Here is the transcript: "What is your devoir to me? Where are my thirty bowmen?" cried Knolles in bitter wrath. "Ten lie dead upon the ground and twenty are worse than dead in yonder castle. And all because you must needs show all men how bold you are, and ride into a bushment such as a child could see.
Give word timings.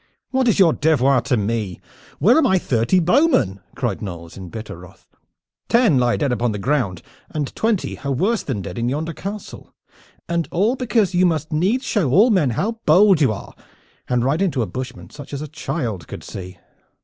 "What 0.31 0.47
is 0.47 0.57
your 0.57 0.73
devoir 0.73 1.21
to 1.25 1.37
me? 1.37 1.79
Where 2.17 2.35
are 2.35 2.41
my 2.41 2.57
thirty 2.57 2.99
bowmen?" 2.99 3.59
cried 3.75 4.01
Knolles 4.01 4.35
in 4.35 4.49
bitter 4.49 4.79
wrath. 4.79 5.07
"Ten 5.69 5.99
lie 5.99 6.17
dead 6.17 6.31
upon 6.31 6.53
the 6.53 6.57
ground 6.57 7.03
and 7.29 7.55
twenty 7.55 7.99
are 7.99 8.11
worse 8.11 8.41
than 8.41 8.63
dead 8.63 8.79
in 8.79 8.89
yonder 8.89 9.13
castle. 9.13 9.75
And 10.27 10.47
all 10.51 10.75
because 10.75 11.13
you 11.13 11.27
must 11.27 11.53
needs 11.53 11.85
show 11.85 12.09
all 12.09 12.31
men 12.31 12.49
how 12.57 12.79
bold 12.87 13.21
you 13.21 13.31
are, 13.31 13.53
and 14.09 14.25
ride 14.25 14.41
into 14.41 14.63
a 14.63 14.65
bushment 14.67 15.11
such 15.13 15.33
as 15.33 15.41
a 15.43 15.47
child 15.47 16.07
could 16.07 16.23
see. 16.23 16.57